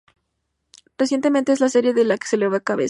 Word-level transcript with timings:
Recientemente 0.97 1.51
en 1.51 1.59
la 1.59 1.69
serie 1.69 1.93
se 1.93 2.35
le 2.37 2.47
va 2.47 2.53
la 2.53 2.59
cabeza. 2.59 2.79